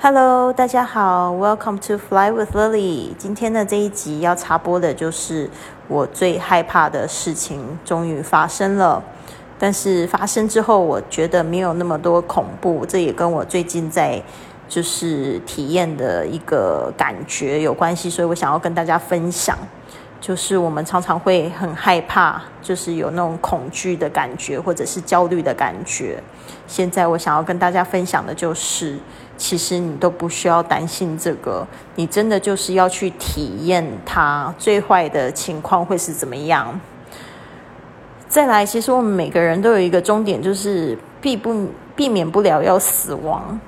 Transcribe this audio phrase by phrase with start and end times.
[0.00, 3.08] Hello，大家好，Welcome to Fly with Lily。
[3.18, 5.50] 今天的这一集要插播的就是
[5.88, 9.02] 我最害怕的事情终于发生了，
[9.58, 14.22] 但是发生之后，我觉得没有那么多恐怖，这也跟我最近在
[14.68, 19.58] 就是体验的一个感觉有关系，所以我想要跟大家分享。
[20.20, 26.20] 就是我们常常会很害怕，就是有那种恐惧的感觉，或者是焦虑的感觉。
[26.66, 28.98] 现在我想要跟大家分享的就是，
[29.36, 36.78] 其实你都不需要担心这个，你真的就是要去体验它最坏的情况会是怎么样。
[38.28, 43.58] 再来，其实我们每个人都有一个终点，就是避不避免不了要死亡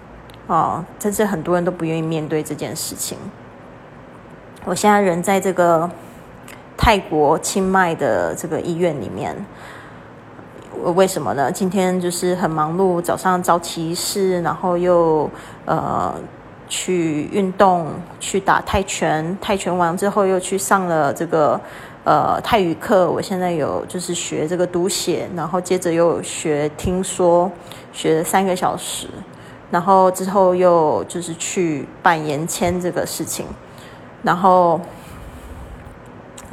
[0.48, 3.16] 啊，但是很多人都不愿意面对这件事情。
[4.64, 5.88] 我现在人在这个。
[6.82, 9.36] 泰国清迈的这个医院里面，
[10.94, 11.52] 为什么呢？
[11.52, 15.30] 今天就是很忙碌，早上早起仪式，然后又
[15.66, 16.12] 呃
[16.70, 17.88] 去运动，
[18.18, 21.60] 去打泰拳，泰拳完之后又去上了这个
[22.02, 23.10] 呃泰语课。
[23.10, 27.52] 我现在有就是学这个读写，然后接着又学听说，
[27.92, 29.06] 学了三个小时，
[29.70, 33.44] 然后之后又就是去办延签这个事情，
[34.22, 34.80] 然后。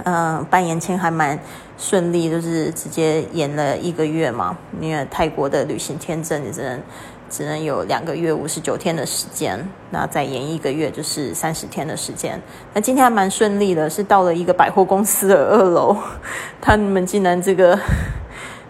[0.03, 1.39] 嗯，办延签还蛮
[1.77, 4.57] 顺利，就是直接延了一个月嘛。
[4.79, 6.81] 因为泰国的旅行签证你只能
[7.29, 12.41] 只能有两个月五十九天的时间，那再延一个月就是三十天的时间。
[12.73, 15.97] 那今天还蛮顺利的，是到了一个百货公司的二楼，
[16.61, 17.77] 他们竟然这个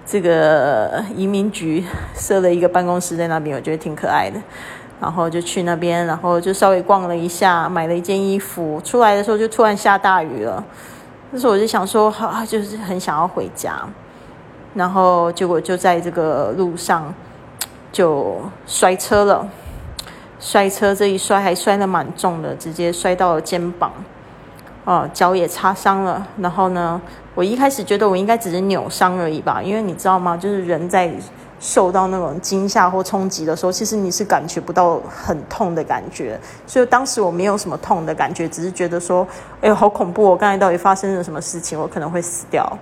[0.05, 1.83] 这个移民局
[2.15, 4.39] 设了一个办公室在那边，我觉得挺可爱的。
[4.99, 8.81] 然后就去那边，然后就稍微逛了一下，买了一件衣服。
[8.83, 10.63] 出来的时候就突然下大雨了。
[11.31, 13.79] 那时候我就想说，好，就是很想要回家，
[14.73, 17.13] 然后结果就在这个路上
[17.91, 19.47] 就摔车了，
[20.39, 23.91] 摔车这一摔还摔得蛮重的，直接摔到了肩膀，
[24.85, 26.27] 哦，脚也擦伤了。
[26.37, 27.01] 然后呢，
[27.35, 30.37] 我一开始觉得我应该只是扭伤而已吧，因为你知道吗？
[30.37, 31.11] 就是人在。
[31.59, 39.27] 受到那种惊吓或冲击的时候，其实你是感觉不到很痛的感觉，所以当时我没有什么痛的感觉，只是觉得说，
[39.61, 40.23] 哎呦，好恐怖！
[40.23, 41.79] 我刚才到底发生了什么事情？
[41.79, 42.77] 我可能会死掉。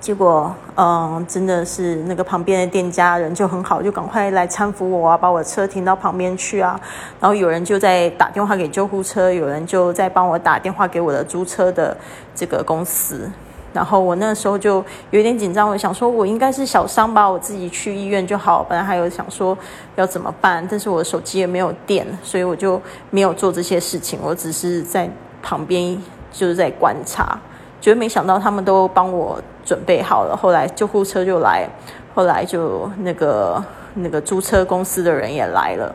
[0.00, 6.78] 结果，嗯，真的是那个旁边的店家人就很好，就赶快来搀扶我啊，把我车停到旁边去啊。
[7.18, 11.96] 然后有人就在打电话给救护车，有人就在帮我打电话给我的租车的
[12.34, 13.30] 这个公司。
[13.74, 18.64] 然后我那时候就有点紧张，我想说，我应该是小伤吧，我自己去医院就好。
[18.68, 19.58] 本来还有想说
[19.96, 22.80] 要怎么办，但是我手机也没有电，所以我就
[23.10, 24.20] 没有做这些事情。
[24.22, 25.10] 我只是在
[25.42, 27.36] 旁边就是在观察，
[27.80, 30.36] 觉得没想到他们都帮我准备好了。
[30.36, 31.68] 后来救护车就来，
[32.14, 33.60] 后来就那个
[33.94, 35.94] 那个租车公司的人也来了。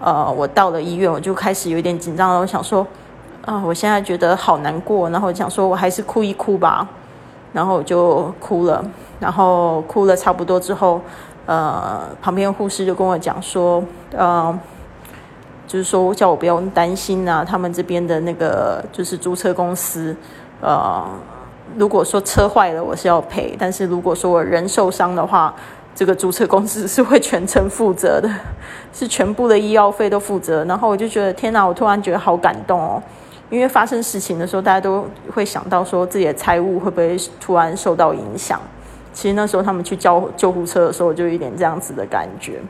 [0.00, 2.84] 呃，我到了医院，我就开始有点紧张了，我想说。
[3.48, 6.86] 啊，我现在觉得好难过，然后想说我还是哭一哭吧，
[7.54, 8.84] 然后我就哭了，
[9.18, 11.00] 然后哭了差不多之后，
[11.46, 13.82] 呃，旁边护士就跟我讲说，
[14.14, 14.54] 呃，
[15.66, 20.14] 就是说叫我不用担心啊，他们这边的那个就是租车公司，
[20.60, 21.02] 呃，
[21.78, 25.54] 如果说车坏了我是要赔，但是如果说我人受伤的话，
[25.94, 28.30] 这个租车公司是会全程负责的，
[28.92, 33.02] 是全部的医药费都负责，然后我就觉得天哪，我突然觉得好感动哦。
[33.50, 38.60] 因为发生事情的时候，大家都会想到说自己的财务会不会突然受到影响。
[39.12, 42.60] 其实那时候他们去叫救护车的时候，就有点这样子的感觉，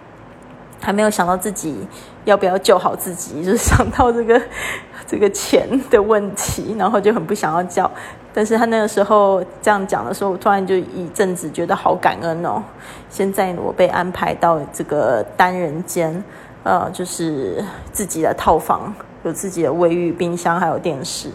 [0.80, 1.76] 还没有想到自己
[2.24, 4.40] 要不要救好自己，就是想到这个
[5.06, 7.90] 这个钱的问题，然后就很不想要叫。
[8.32, 12.62] 但是他那个时候这样讲的时候，我突然就一阵子觉得好感恩哦。
[13.10, 16.22] 现在我被安排到这个单人间，
[16.62, 17.62] 呃，就是
[17.92, 18.94] 自己的套房。
[19.28, 21.30] 有自己的卫浴、冰箱，还有电视，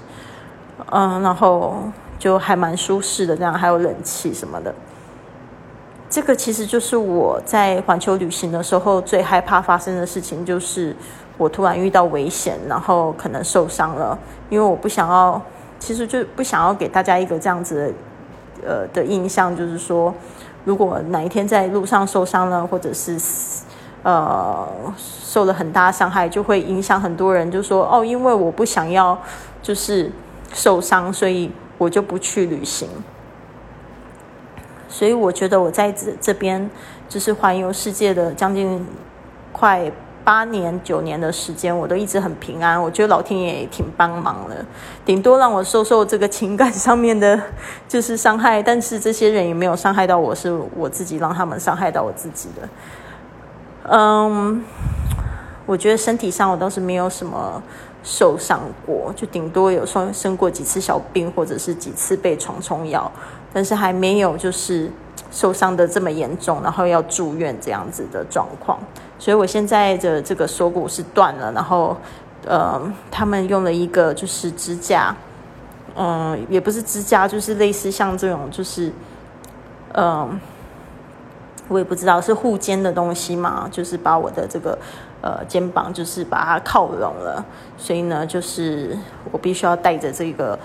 [0.91, 1.77] 嗯，然后
[2.17, 4.73] 就还蛮舒适的，这样还有冷气什么的。
[6.09, 10.95] 这个其实就是我在环球旅行的时候最害怕发生的事情，就是
[11.37, 14.17] 我突然遇到危险，然后可能受伤了。
[14.49, 15.41] 因为我不想要，
[15.79, 17.93] 其实就不想要给大家一个这样子
[18.61, 20.13] 的呃的印象，就是说，
[20.65, 23.17] 如果哪一天在路上受伤了，或者是。
[24.03, 24.67] 呃，
[24.97, 27.49] 受了很大伤害，就会影响很多人。
[27.49, 29.17] 就说哦，因为我不想要
[29.61, 30.11] 就是
[30.53, 32.87] 受伤，所以我就不去旅行。
[34.89, 36.69] 所以我觉得我在这这边
[37.09, 38.85] 就是环游世界的将近
[39.51, 39.91] 快
[40.23, 42.79] 八年九年的时间，我都一直很平安。
[42.79, 44.65] 我觉得老天爷也挺帮忙的，
[45.03, 47.39] 顶多让我受受这个情感上面的，
[47.87, 48.61] 就是伤害。
[48.61, 52.67] 但是这些人也没有伤害到我，是我自己让他们伤害到我自己的。
[53.89, 54.63] 嗯，
[55.65, 57.61] 我觉得身体上我倒是没有什么
[58.01, 63.11] 受伤过，就顶多有生生过几次小病，或者是几次被虫虫咬，
[63.51, 64.89] 但是还没有就是
[65.31, 68.79] 受伤的这么严重，然后要住院这样子的状况。
[69.19, 71.97] 所以我现在的这个锁骨是断了，然后
[72.45, 72.81] 呃，
[73.11, 75.13] 他们用了一个就是支架，
[75.97, 78.93] 嗯，也不是支架，就是类似像这种就是
[79.93, 80.39] 嗯。
[81.69, 84.77] 我也不知道是护肩的东西嘛，就是把我的这个
[85.21, 87.43] 呃肩膀就是把它靠拢了，
[87.77, 88.97] 所以呢，就是
[89.31, 90.59] 我必须要带着这个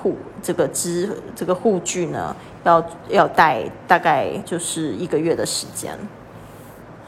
[0.00, 5.98] 护这个支这个护具呢，要要带大概就是一个月的时间，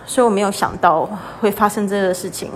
[0.05, 1.09] 所以我没有想到
[1.41, 2.51] 会发生这个事情，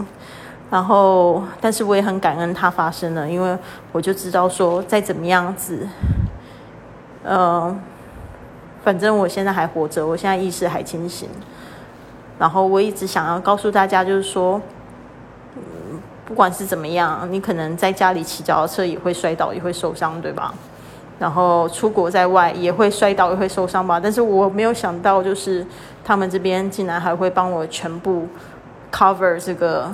[0.71, 3.57] 然后但是我也很感恩它发生了，因为
[3.93, 5.89] 我就知道说再怎么样子，
[7.23, 7.81] 嗯。
[8.85, 11.29] 反正我现在还活着，我现在意识还清醒。
[12.39, 14.61] 然后我一直想要告诉大家，就是说，
[15.57, 15.63] 嗯，
[16.27, 20.53] 不管是怎么样，你可能在家里骑脚踏车也会摔倒，也会受伤，对吧？
[21.19, 23.99] 然后出国在外也会摔倒，也会受伤吧。
[23.99, 25.65] 但是我没有想到，就是
[26.05, 28.27] 他们这边竟然还会帮我全部
[28.93, 29.91] cover 这个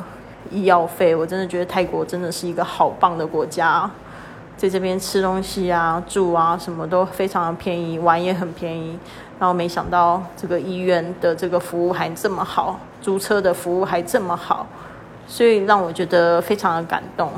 [0.50, 1.14] 医药费。
[1.14, 3.88] 我真的觉得泰国真的是一个好棒的国家。
[4.60, 8.98] 在这边吃东西啊、住啊，什么都非常的便宜，玩也很便宜。
[9.38, 14.66] 然后没想到这个医院的这个服务还这么好，租车的服务还这么好，
[15.26, 17.32] 所以让我觉得非常的感动。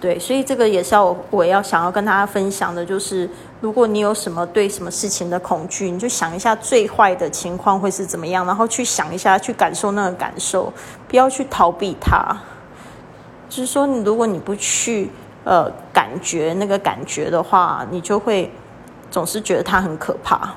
[0.00, 3.28] 对，所以这个也是要我要想要跟大家分享的，就是
[3.60, 10.72] 如果你有什么对什么事情的恐惧，你就想一下最坏的情况会是怎么样，然后去想一下，去感受那个感受，
[11.06, 12.34] 不要去逃避它。
[13.48, 15.10] 就是说，如果你不去
[15.44, 18.50] 呃感觉那个感觉的话，你就会
[19.10, 20.50] 总是觉得它很可怕。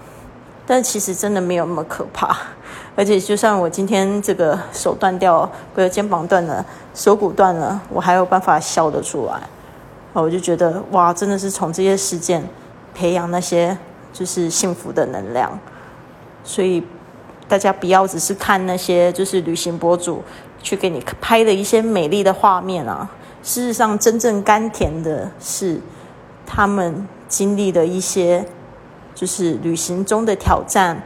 [0.67, 2.37] 但其实真的没有那么可怕。
[2.95, 5.39] 而且，就算我今天这个手断掉，
[5.73, 9.41] 或者肩膀断了，手骨断了，我还有办法笑得出来。
[10.13, 12.43] 我就觉得哇，真的是从这些事件
[12.93, 13.75] 培养那些
[14.11, 15.57] 就是幸福的能量。
[16.43, 16.83] 所以
[17.51, 20.23] 大家不要只是看那些就是旅行博主。
[20.63, 23.09] 去给你拍的一些美丽的画面啊，
[23.41, 25.81] 事实上真正甘甜的是
[26.45, 28.45] 他们经历的一些，
[29.15, 31.01] 就是旅行中的挑战，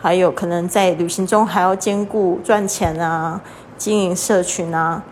[0.00, 3.40] 还有可能在旅行中还要兼顾赚钱啊、
[3.76, 5.02] 经营社群啊，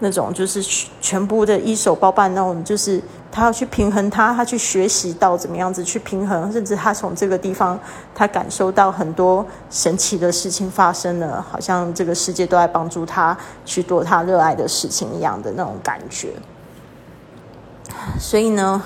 [0.00, 0.62] 那种就是
[1.00, 3.02] 全部的一手包办那种，就是。
[3.36, 7.78] 他要去平衡他，他去学习到怎么样子去平衡，甚至他从这个地方，
[8.14, 13.36] 他感受到很多神奇的事情发生了，好像这个世界都在帮助他
[13.66, 16.30] 去做他热爱的事情一样的那种感觉。
[18.18, 18.82] 所以呢，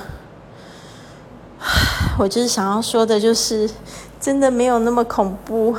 [2.18, 3.70] 我就是想要说的，就是
[4.18, 5.76] 真的没有那么恐怖。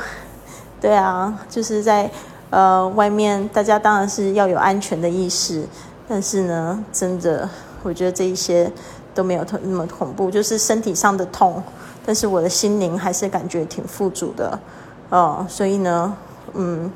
[0.80, 2.10] 对啊，就是在
[2.48, 5.62] 呃外面，大家当然是要有安全的意识，
[6.08, 7.46] 但是呢，真的。
[7.82, 8.70] 我觉得这一些
[9.14, 11.62] 都没有那么恐怖，就是身体上的痛，
[12.06, 14.58] 但是我的心灵还是感觉挺富足的，
[15.10, 16.16] 哦，所以呢，
[16.54, 16.90] 嗯，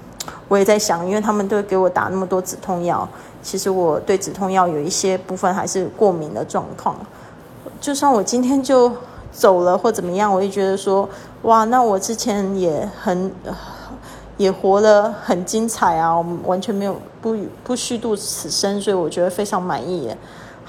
[0.48, 3.08] 我也在想，因为他们都给我打那么多止痛药，
[3.42, 6.96] 其实我对止痛药有一些部分还是过敏的状况，
[7.80, 8.90] 就算我今天就
[9.32, 11.08] 走了或怎么样，我也觉得说，
[11.42, 13.30] 哇，那我之前也很
[14.38, 20.10] 也活得很精彩啊，我们完全没有不不虚度此生，所以我觉得非常满意。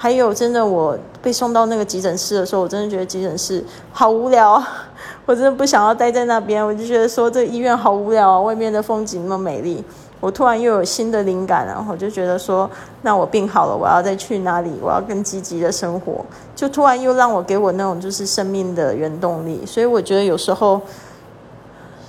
[0.00, 3.62] 还有，真的，我被送到那个急诊室的时候，我真的觉得急诊室
[3.92, 4.86] 好无聊啊！
[5.26, 9.84] 我真的不想要待在那边，我就觉得说这医院好无聊啊，外面的风景那么美丽。
[10.20, 12.70] 我突然又有新的灵感了，我就觉得说，
[13.02, 14.70] 那我病好了，我要再去哪里？
[14.80, 16.24] 我要更积极的生活，
[16.54, 19.66] 就突然又让我给我那种就是生命的原动力。
[19.66, 20.80] 所以我觉得有时候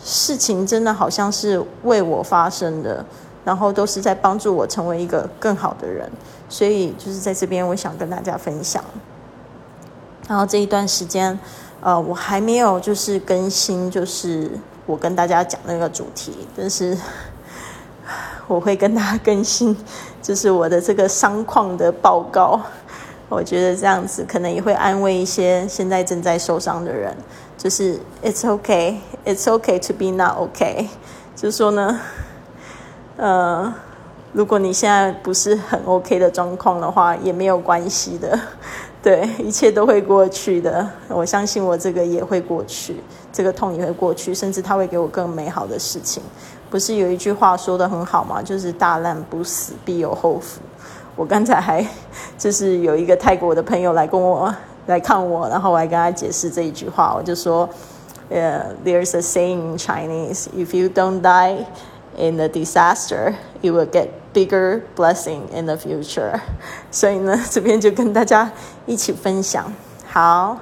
[0.04, 3.04] 事情真的好像是为我发生的。
[3.46, 6.08] 然后都是在帮助我成为一个更好的人，
[6.50, 8.84] 所以就是在这边，我想跟大家分享。
[10.28, 11.40] 然后这一段时间，
[11.80, 14.52] 呃，我还没有就是更新，就是
[14.86, 16.98] 我跟大家讲那个主题，但是
[18.48, 19.78] 我会跟大家更新，
[20.22, 22.60] 就是我的这个伤况的报告。
[23.30, 27.16] 我觉得这样子可能也会安慰一些现在正在受伤的人，
[27.58, 30.88] 就是 It's okay, It's okay to be not okay，
[31.36, 32.00] 就是说呢。
[33.18, 33.74] 呃，
[34.32, 38.40] 如果你现在不是很 OK 的状况的话，也没有关系的，
[39.02, 40.88] 对，一切都会过去的。
[41.08, 42.98] 我相信我这个也会过去，
[43.34, 46.22] 这个痛也会过去，甚至他会给我更美好的事情。
[46.70, 48.40] 不是有一句话说的很好吗？
[48.40, 50.62] 就是大难不死，必有后福。
[51.16, 51.84] 我刚才还
[52.38, 54.54] 就是有一个泰国的朋友来跟我
[54.86, 57.68] 来看我，然后我还跟他解释这一句话，我就说，
[58.30, 61.66] 呃，There's a saying in Chinese, if you don't die.
[62.18, 66.40] in the disaster, you will get bigger blessing in the future.
[66.92, 68.52] 所以呢，这边就跟大家
[68.86, 69.72] 一起分享。
[70.08, 70.58] 好，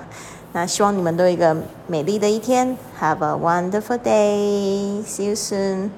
[0.54, 1.56] 那希望你们都有一个
[1.88, 2.78] 美丽的一天。
[3.00, 5.04] Have a wonderful day.
[5.06, 5.90] See you soon.